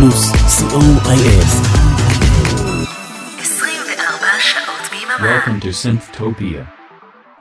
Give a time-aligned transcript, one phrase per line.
[0.00, 1.46] פלוס, co.il.
[5.20, 6.72] Welcome to Synthtopia.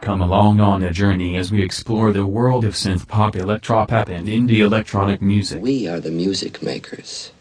[0.02, 4.28] Come along on a journey as we explore the world of synth pop, electropop, and
[4.28, 5.62] indie electronic music.
[5.62, 7.32] We are the music makers,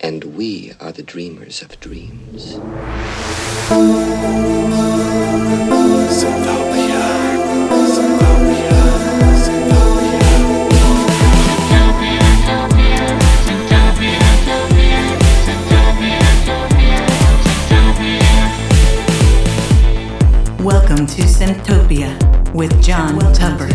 [0.00, 2.58] and we are the dreamers of dreams.
[21.03, 23.67] Welcome to Synthtopia with John Tupper.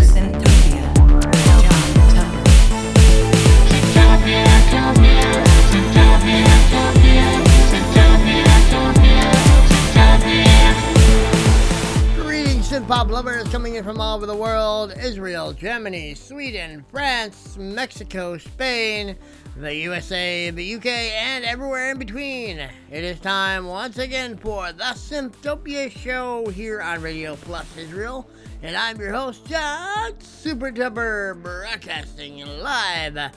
[12.15, 17.59] Greetings, synth pop lovers coming in from all over the world Israel, Germany, Sweden, France,
[17.59, 19.19] Mexico, Spain,
[19.59, 22.59] the USA, the UK, and everywhere in between.
[22.59, 28.31] It is time once again for the Synthtopia Show here on Radio Plus Israel.
[28.63, 33.33] And I'm your host, John Super Tupper, broadcasting live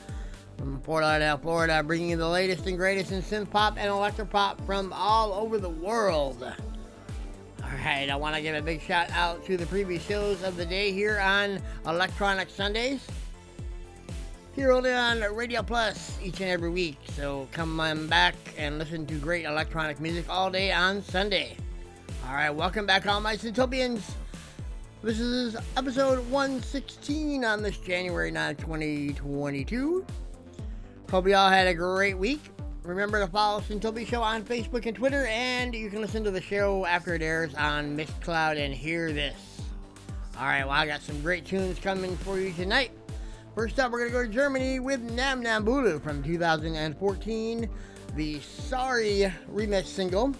[0.59, 4.63] from Fort Lauderdale, Florida, bringing you the latest and greatest in synth pop and electropop
[4.63, 6.43] from all over the world.
[7.63, 10.67] Alright, I want to give a big shout out to the previous shows of the
[10.67, 13.07] day here on Electronic Sundays.
[14.53, 16.97] Here only on Radio Plus each and every week.
[17.15, 21.55] So come on back and listen to great electronic music all day on Sunday.
[22.27, 24.01] Alright, welcome back, all my Synthtopians.
[25.01, 30.05] This is episode 116 on this January 9, 2022.
[31.09, 32.41] Hope you all had a great week.
[32.83, 36.41] Remember to follow Synthtopia Show on Facebook and Twitter, and you can listen to the
[36.41, 39.61] show after it airs on Mixcloud and hear this.
[40.35, 42.91] Alright, well, I got some great tunes coming for you tonight.
[43.53, 47.69] First up, we're going to go to Germany with Nam Nam Bulu from 2014,
[48.15, 50.33] the Sorry remix single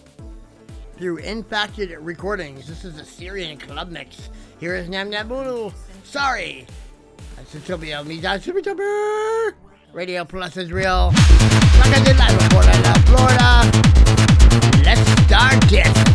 [0.96, 2.68] through Infacted Recordings.
[2.68, 4.30] This is a Syrian club mix.
[4.62, 5.74] Here is Nam Nam Bulu,
[6.06, 6.66] Sorry.
[7.36, 9.56] That's Synthtopia, me, Tupper.
[9.92, 11.08] Radio Plus is real.
[11.80, 12.38] Like I did live
[12.86, 13.72] love Florida.
[14.86, 16.11] Let's start it.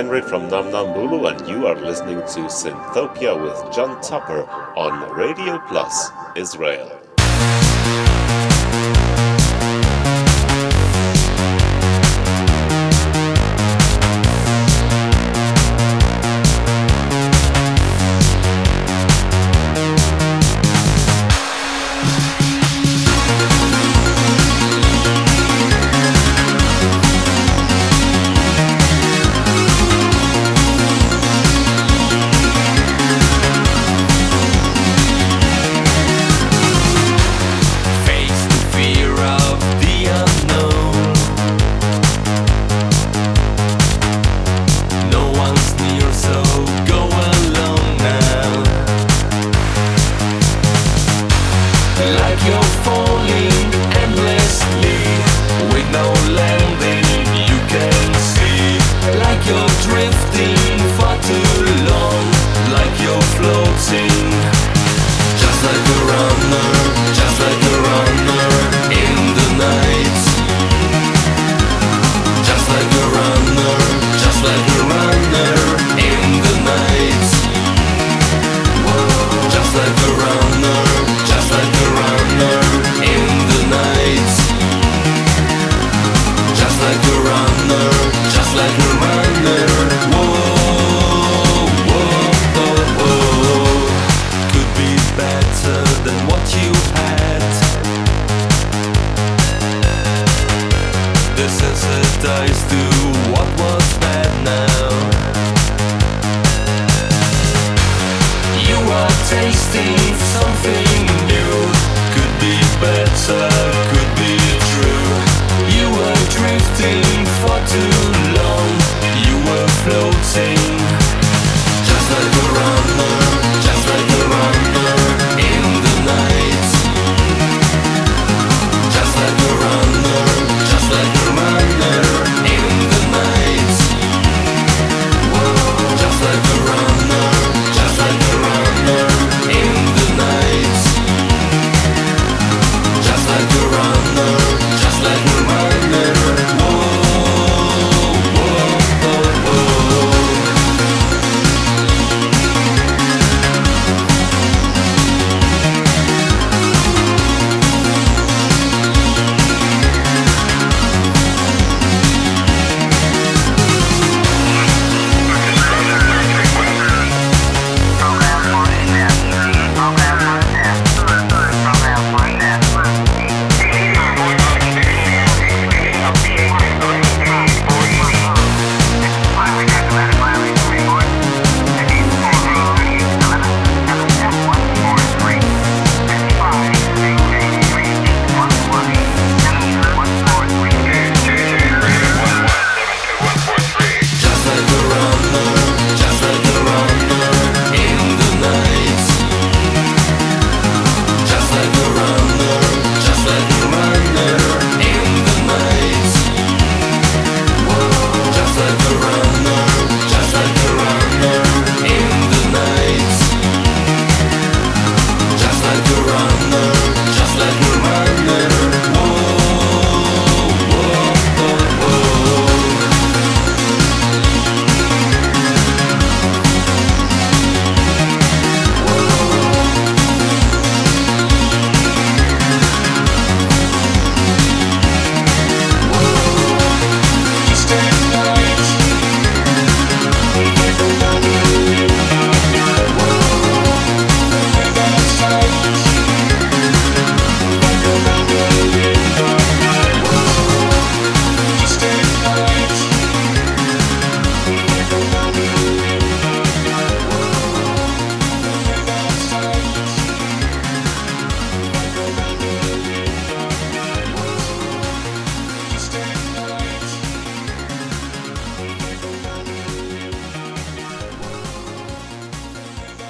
[0.00, 5.14] Henry from Nam Nam Bulu, and you are listening to Synthtopia with John Tupper on
[5.14, 6.99] Radio Plus Israel.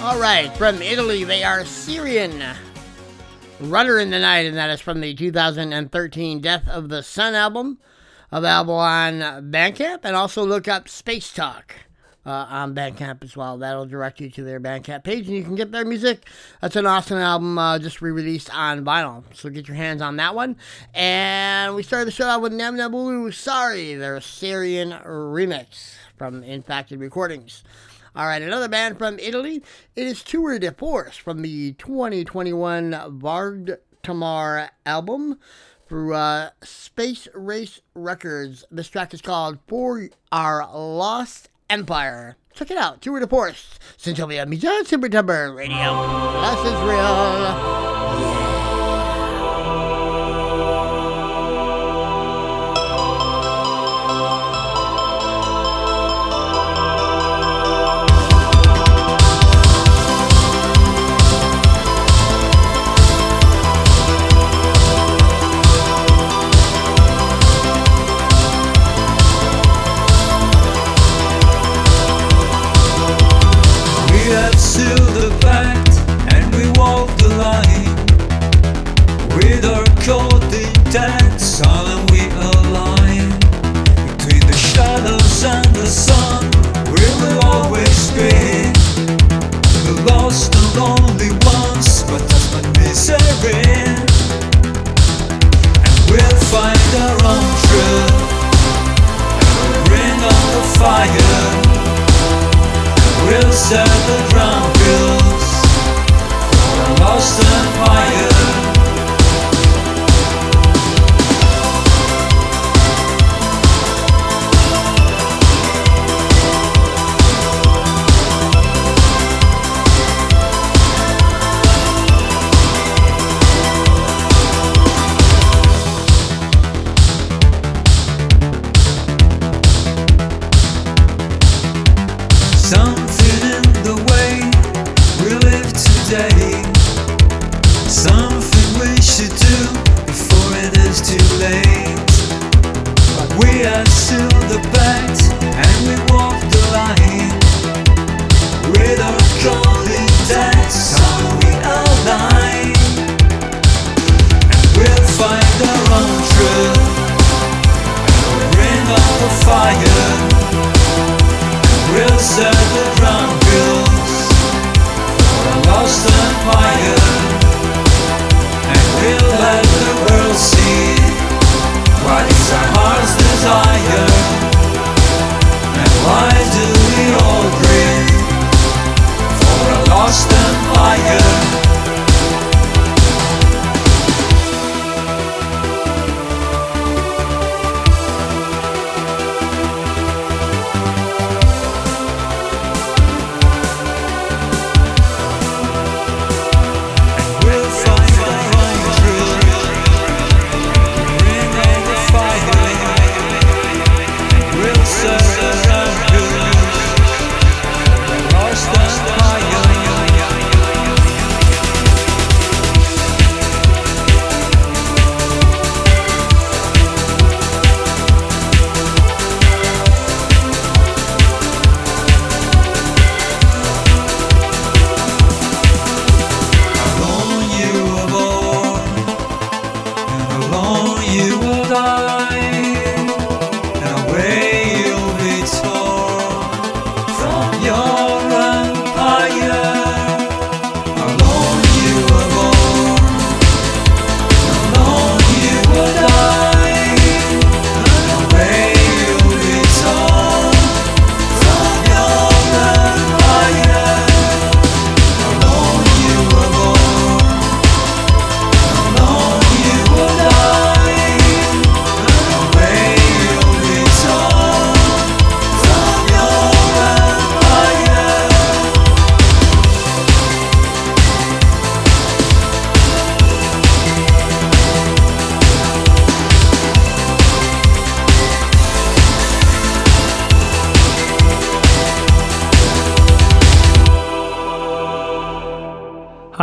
[0.02, 2.42] All right, from Italy, they are Syrian.
[3.61, 7.78] Runner in the Night, and that is from the 2013 Death of the Sun album
[8.33, 9.99] available on Bandcamp.
[10.04, 11.75] And also look up Space Talk
[12.25, 13.59] uh, on Bandcamp as well.
[13.59, 16.26] That'll direct you to their Bandcamp page, and you can get their music.
[16.62, 19.23] That's an awesome album uh, just re released on vinyl.
[19.35, 20.57] So get your hands on that one.
[20.95, 27.00] And we started the show out with Nam Nabulu Sorry, their Syrian remix from Infacted
[27.00, 27.64] Recordings.
[28.17, 29.62] All right, another band from Italy.
[29.95, 35.38] It is Tour de Force from the 2021 Varg Tamar album
[35.88, 38.64] through uh, Space Race Records.
[38.69, 42.37] This track is called For Our Lost Empire.
[42.52, 43.00] Check it out.
[43.00, 43.79] Tour de Force.
[43.97, 46.40] Centolia Mija Super Tupper Radio.
[46.43, 47.90] This is real.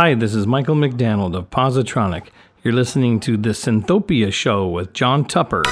[0.08, 2.28] Hi, this is Michael McDonald of Positronic.
[2.64, 5.62] You're listening to The Synthtopia Show with John Tupper.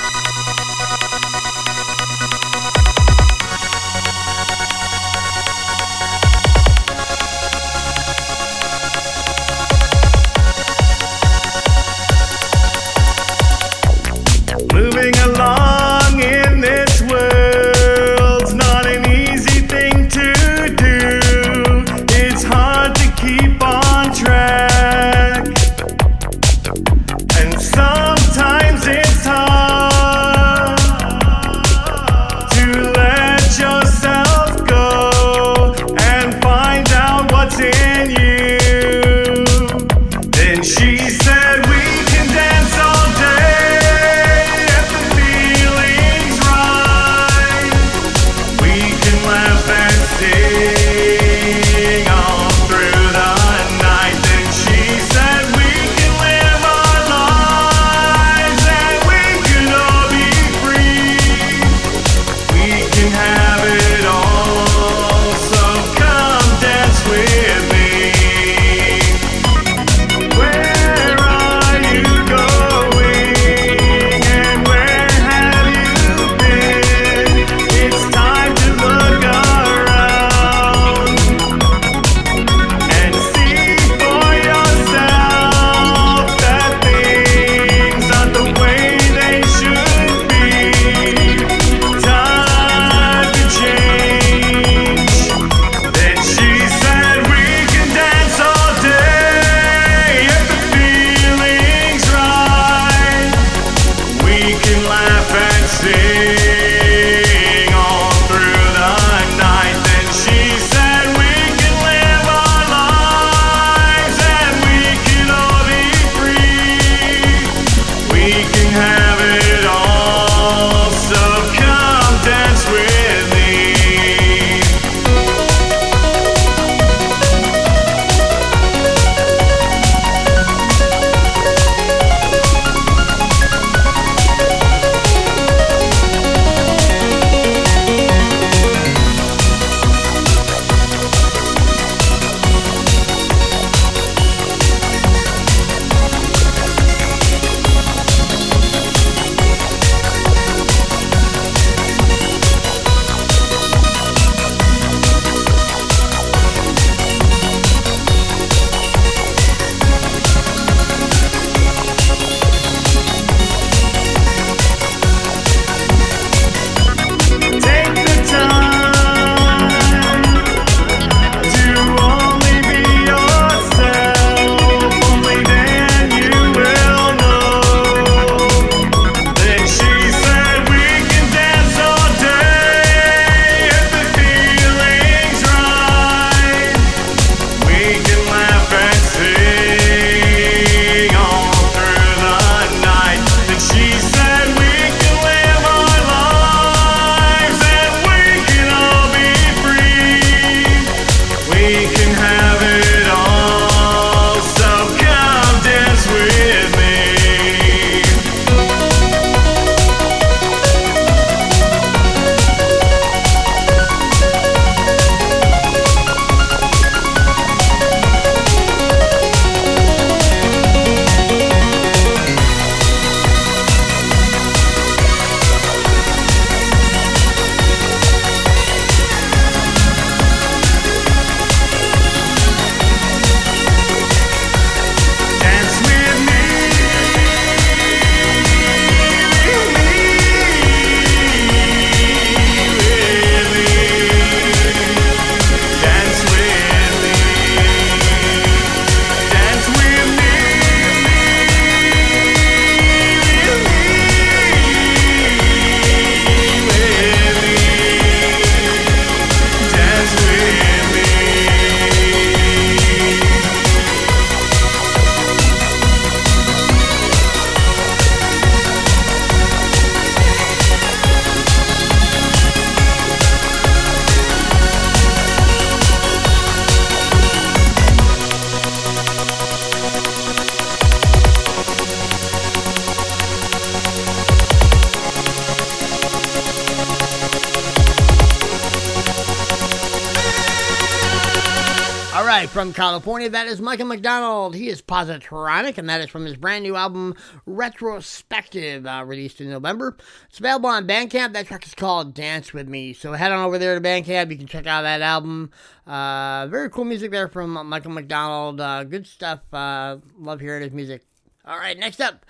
[292.56, 294.54] From California, that is Michael McDonald.
[294.54, 297.14] He is Positronic, and that is from his brand new album,
[297.45, 299.95] Retrospective, uh, released in November.
[300.30, 301.34] It's available on Bandcamp.
[301.34, 302.95] That track is called Dance With Me.
[302.95, 304.30] So head on over there to Bandcamp.
[304.30, 305.50] You can check out that album.
[305.86, 308.58] Uh, very cool music there from Michael McDonald.
[308.58, 309.40] Uh, good stuff.
[309.52, 311.04] Uh, love hearing his music.
[311.45, 312.25] All right, next up,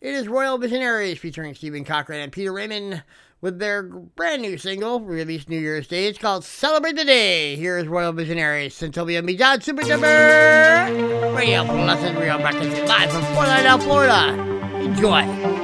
[0.00, 3.04] it is Royal Visionaries featuring Stephen Cochran and Peter Raymond
[3.44, 6.06] with their brand new single released New Year's Day.
[6.06, 7.56] It's called Celebrate the Day.
[7.56, 11.36] Here is Royal Visionaries, Synthtopia and John Super Tupper.
[11.36, 14.80] Radio Blessed Real Breakfast live from Fort Lauderdale, Florida.
[14.80, 15.63] Enjoy.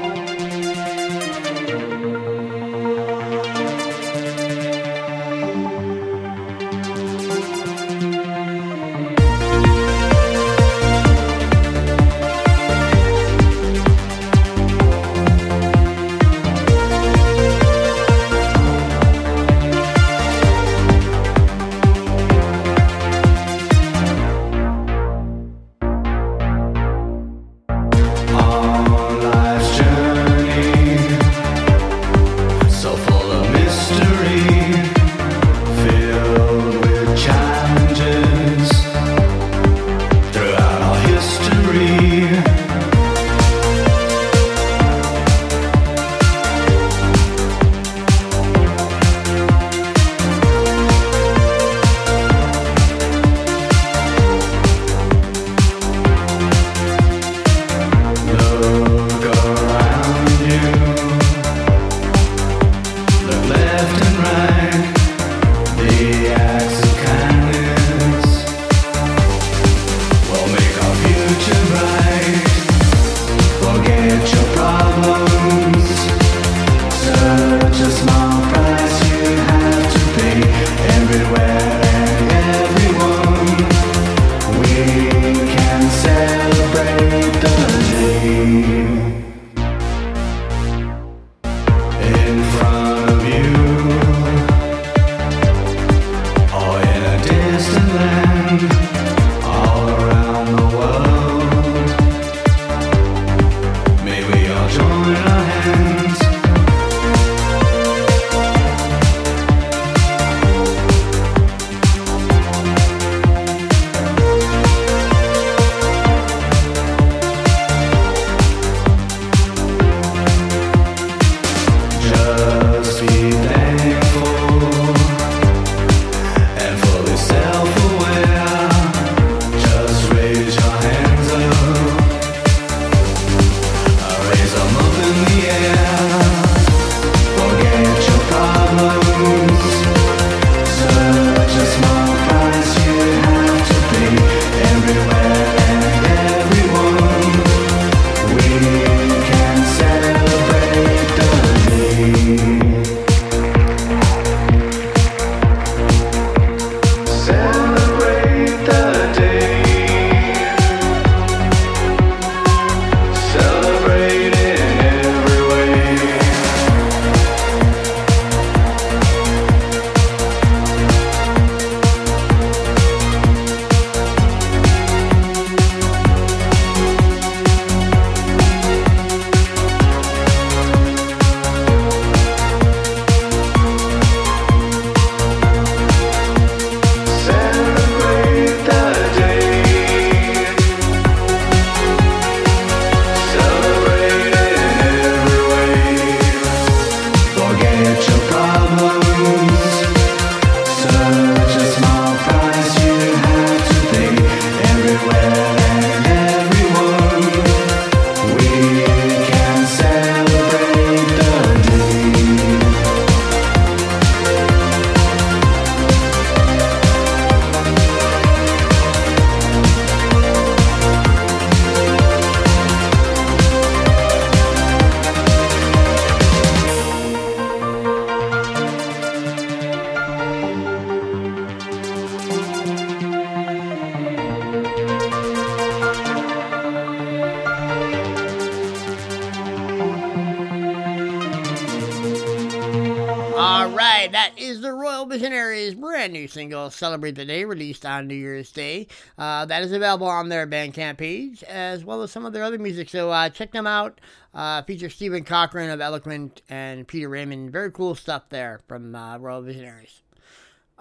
[246.81, 248.89] Celebrate the Day, released on New Year's Day.
[249.19, 252.59] Uh, that is available on their Bandcamp page, as well as some of their other
[252.59, 252.89] music.
[252.89, 254.01] So uh, check them out.
[254.33, 257.53] Uh, feature Stephen Cochran of Eloquent and Peter Raymond.
[257.53, 260.03] Very cool stuff there from uh, Royal Visionaries.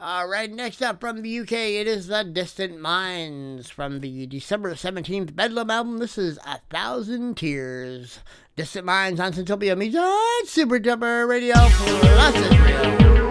[0.02, 4.74] All right, next up from the UK, it is the Distant Minds from the December
[4.74, 5.98] 17th Bedlam album.
[5.98, 8.20] This is A Thousand Tears.
[8.56, 13.29] Distant Minds on Synthtopia Meets on Super Duper Radio Plus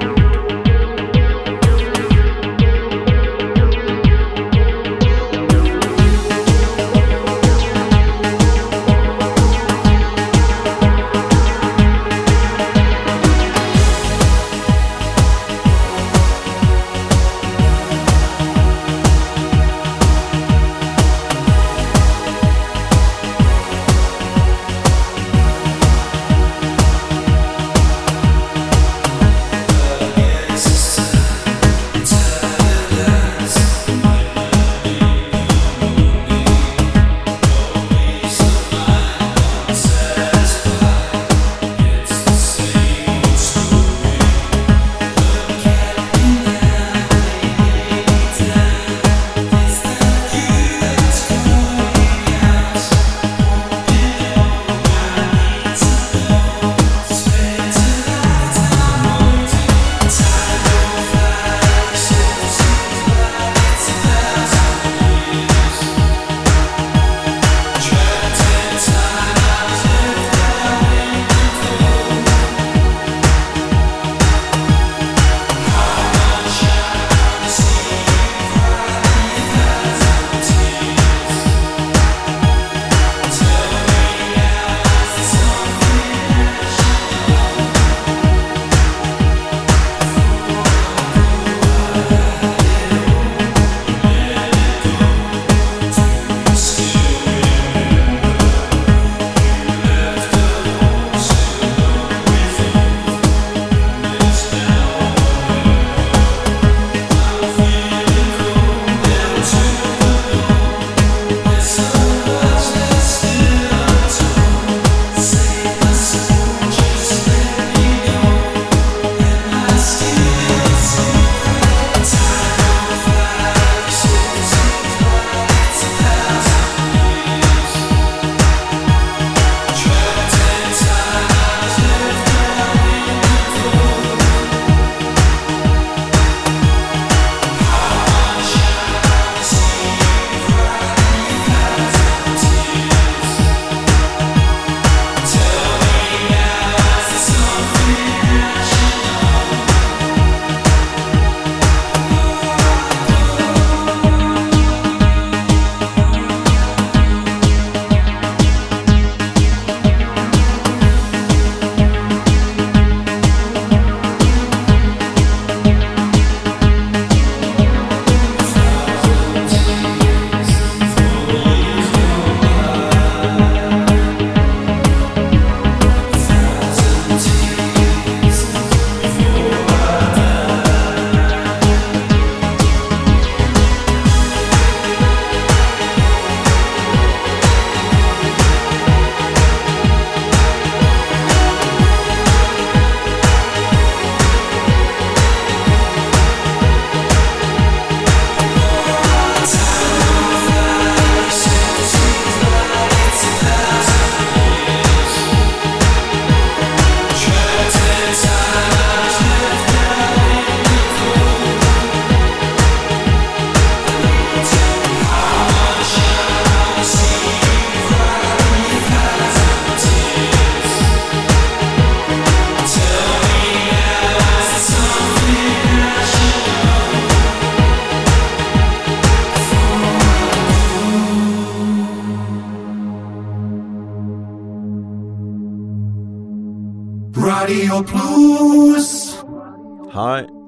[237.46, 237.84] Israel.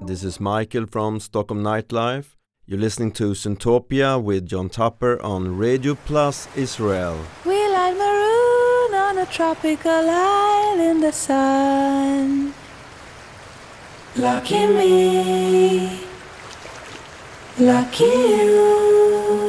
[0.03, 2.37] This is Michael from Stockholm Nightlife.
[2.66, 7.16] You're listening to Synthtopia with John Tupper on Radio Plus Israel.
[7.44, 12.55] We like maroon on a tropical isle in the sun.
[14.16, 16.00] Lucky me,
[17.59, 19.39] lucky you.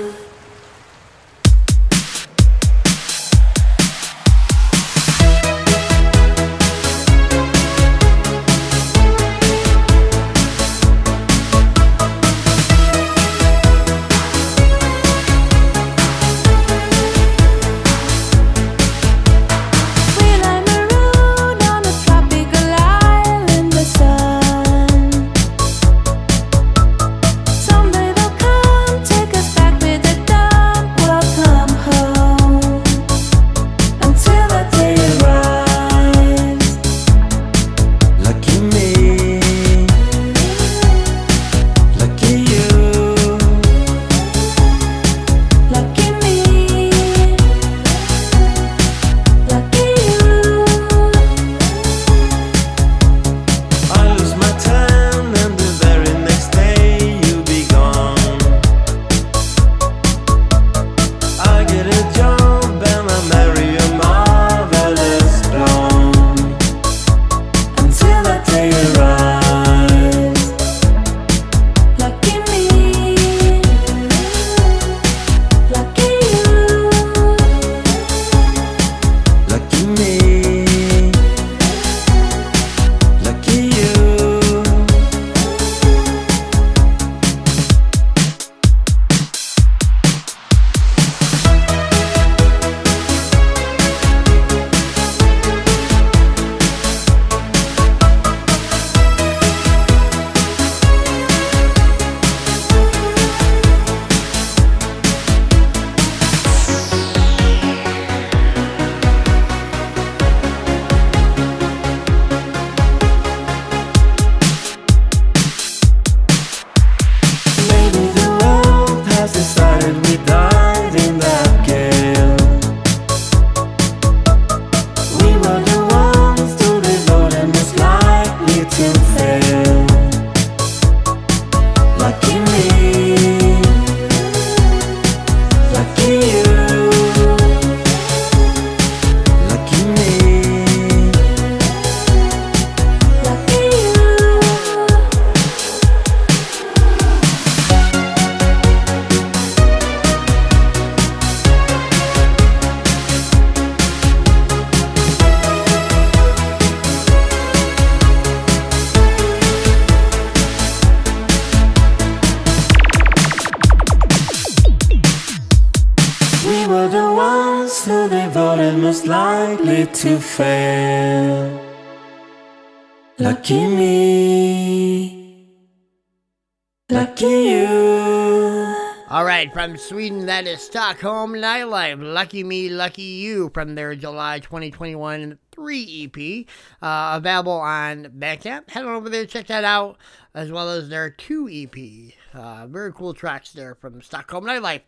[179.71, 186.03] from Sweden, that is Stockholm Nightlife, Lucky Me, Lucky You, from their July 2021 3
[186.13, 186.45] EP,
[186.81, 188.69] uh, available on Bandcamp.
[188.69, 189.97] Head on over there, check that out,
[190.33, 192.13] as well as their 2 EP.
[192.33, 194.81] Uh, very cool tracks there from Stockholm Nightlife.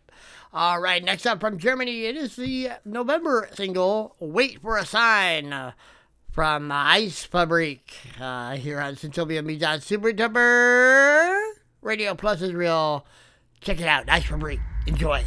[0.52, 5.72] All right, next up from Germany, it is the November single, Wait for a Sign.
[6.30, 11.40] From Ice Fabric uh, here on Synthtopia Media Superduper
[11.80, 13.06] Radio Plus Israel.
[13.60, 14.58] Check it out, Ice Fabric.
[14.86, 15.24] Enjoy.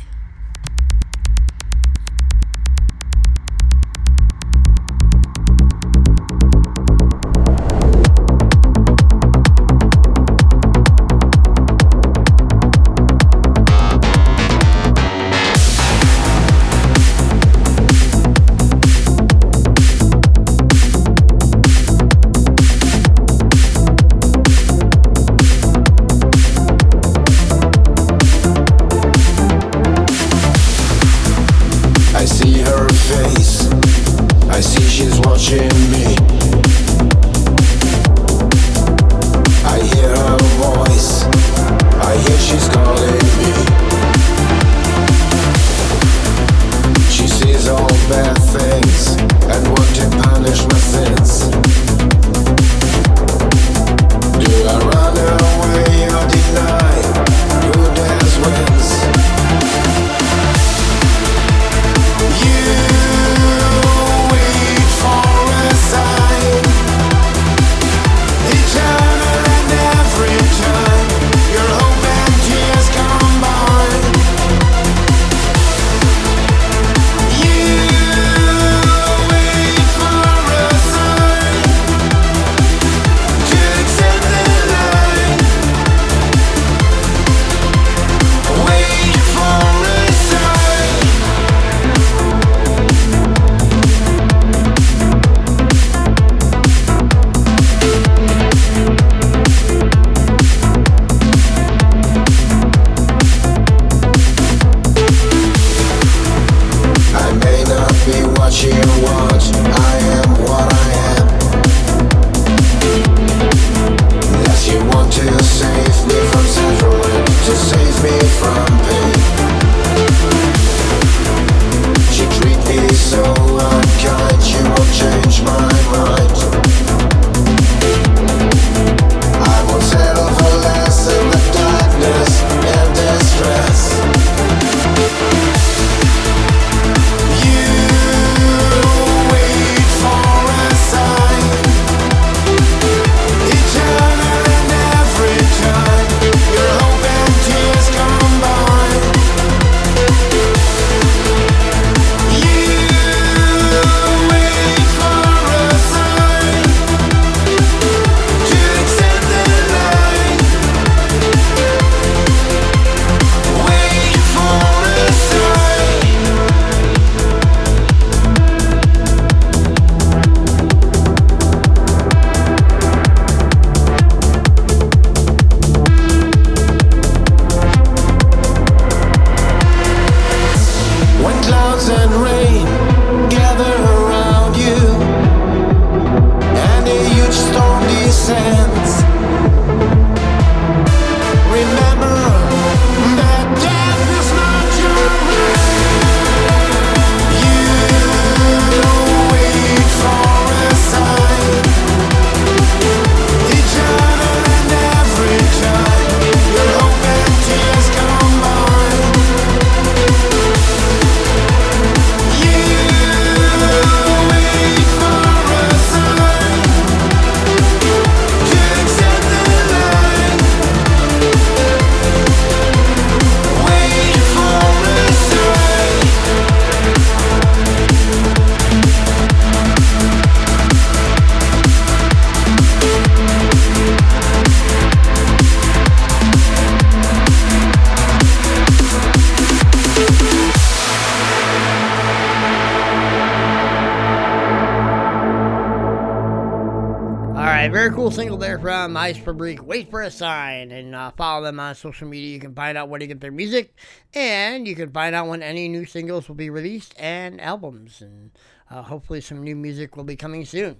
[248.97, 249.63] Ice Fabrique.
[249.63, 252.33] Wait for a sign and uh, follow them on social media.
[252.33, 253.75] You can find out where to get their music,
[254.13, 258.31] and you can find out when any new singles will be released and albums, and
[258.71, 260.77] uh, hopefully some new music will be coming soon.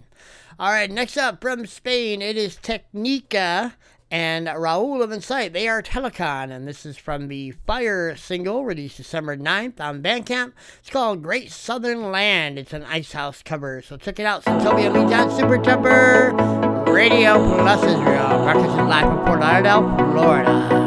[0.59, 3.76] All right, next up from Spain, it is Technica
[4.09, 5.53] and Raul of Insight.
[5.53, 10.53] They are Telecon, and this is from the Fire single released December 9th on Bandcamp.
[10.80, 12.57] It's called Great Southern Land.
[12.57, 14.43] It's an Icehouse cover, so check it out.
[14.43, 19.83] Synthtopia meets on Super Tupper Radio Plus Israel, broadcasting live from Fort Lauderdale,
[20.13, 20.86] Florida.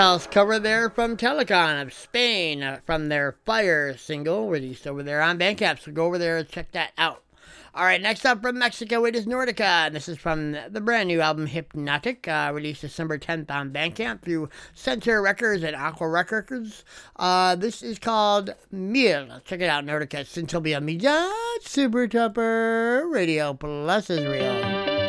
[0.00, 5.20] House cover there from Telecon of Spain uh, from their Fire single, released over there
[5.20, 5.78] on Bandcamp.
[5.78, 7.22] So go over there and check that out.
[7.74, 11.08] All right, next up from Mexico, it is Nordica, and this is from the brand
[11.08, 16.82] new album Hypnotic, uh, released December 10th on Bandcamp through Center Records and Aqua Records.
[17.16, 19.42] Uh, this is called Mil.
[19.44, 21.30] Check it out, Nordica, Synthtopia Media,
[21.60, 24.50] Super Tupper, Radio Plus Israel.
[24.54, 24.99] Antarctica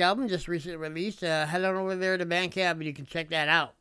[0.00, 1.22] Album, just recently released.
[1.22, 3.74] Uh, head on over there to Bandcamp and you can check that out.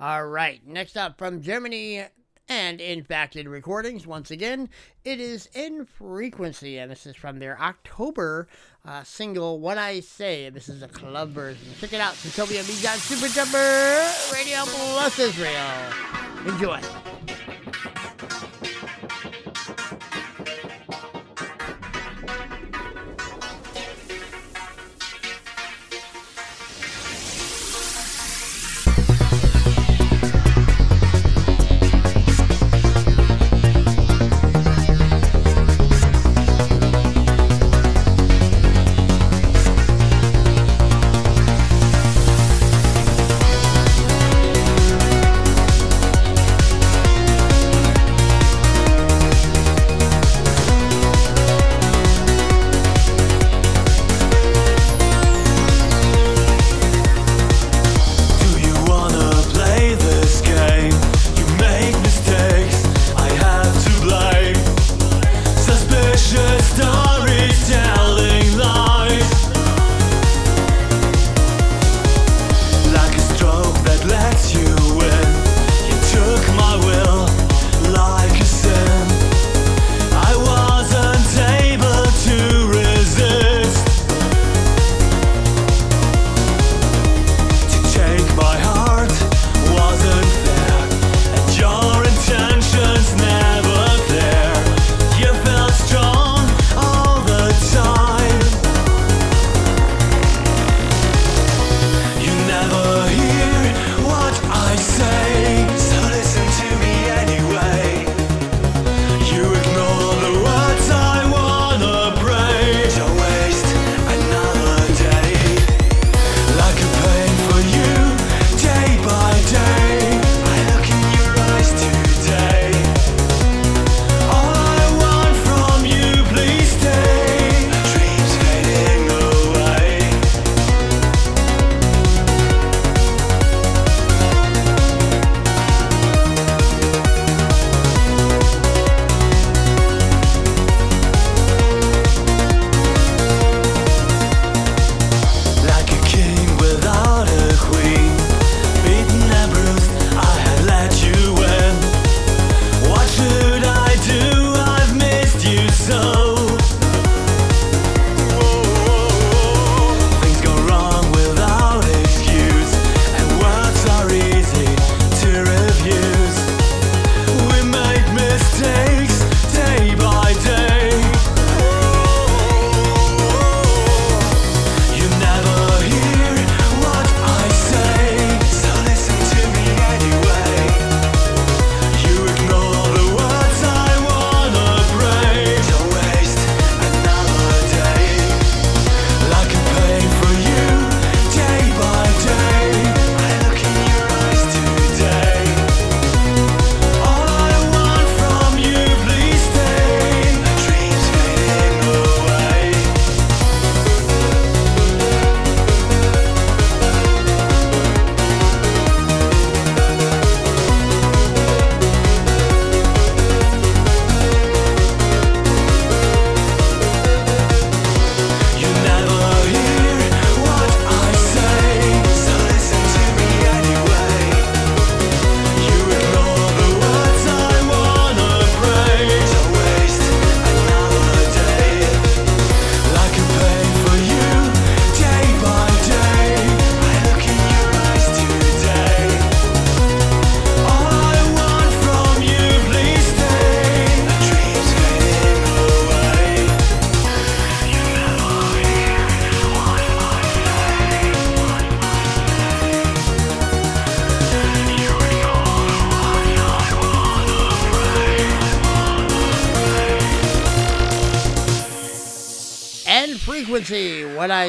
[0.00, 2.04] All right, next up from Germany
[2.48, 4.68] and Infacted Recordings, once again,
[5.04, 8.48] it is In Frequency, and this is from their October
[8.84, 10.50] uh, single, What I Say.
[10.50, 11.68] This is a club version.
[11.80, 12.72] Check it out, Synthtopia B.
[12.72, 15.92] Super Jumper, Radio Plus Israel.
[16.46, 17.01] Enjoy.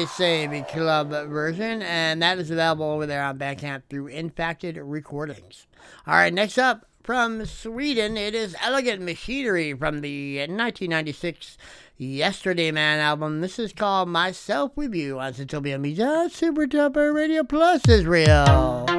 [0.06, 5.66] Say the club version, and that is available over there on Bandcamp through Infacted Recordings.
[6.06, 11.56] All right, next up from Sweden, it is Elegant Machinery from the 1996
[11.96, 13.40] Yesterday Man album.
[13.40, 18.93] This is called Myself With You on Synthtopia Media Super Tupper Radio Plus Israel.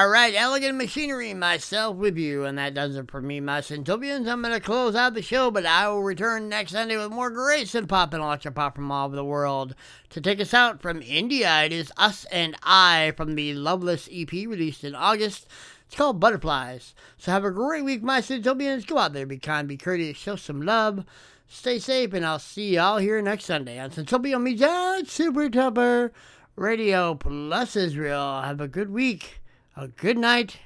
[0.00, 4.26] All right, Elegant Machinery, myself with you, and that does it for me, my Synthtopians.
[4.26, 7.28] I'm going to close out the show, but I will return next Sunday with more
[7.28, 9.74] great and pop and electro pop from all over the world.
[10.08, 14.32] To take us out from India, it is Us and I from the Loveless EP
[14.32, 15.46] released in August.
[15.84, 16.94] It's called Butterflies.
[17.18, 18.86] So have a great week, my Synthtopians.
[18.86, 21.04] Go out there, be kind, be courteous, show some love.
[21.46, 26.10] Stay safe, and I'll see y'all here next Sunday on Synthtopia Media Super Tupper
[26.56, 28.40] Radio Plus Israel.
[28.40, 29.39] Have a good week
[29.80, 30.58] a good night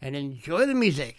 [0.00, 1.18] and enjoy the music.